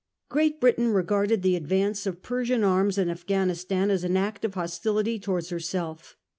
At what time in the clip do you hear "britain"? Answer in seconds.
0.59-0.87